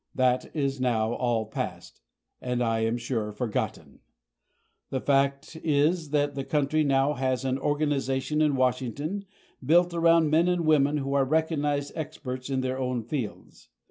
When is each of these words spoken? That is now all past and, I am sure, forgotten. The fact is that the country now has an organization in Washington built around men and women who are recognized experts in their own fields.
That 0.15 0.49
is 0.55 0.81
now 0.81 1.13
all 1.13 1.45
past 1.45 2.01
and, 2.41 2.63
I 2.63 2.79
am 2.79 2.97
sure, 2.97 3.31
forgotten. 3.31 3.99
The 4.89 4.99
fact 4.99 5.55
is 5.63 6.09
that 6.09 6.33
the 6.33 6.43
country 6.43 6.83
now 6.83 7.13
has 7.13 7.45
an 7.45 7.59
organization 7.59 8.41
in 8.41 8.55
Washington 8.55 9.25
built 9.63 9.93
around 9.93 10.31
men 10.31 10.47
and 10.47 10.65
women 10.65 10.97
who 10.97 11.13
are 11.13 11.23
recognized 11.23 11.91
experts 11.95 12.49
in 12.49 12.61
their 12.61 12.79
own 12.79 13.03
fields. 13.03 13.69